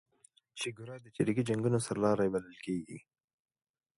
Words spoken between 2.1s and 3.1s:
بللل کیږي